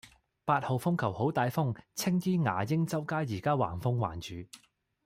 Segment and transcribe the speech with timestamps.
[0.45, 4.49] 八號風球好大風，青衣牙鷹洲街依家橫風橫雨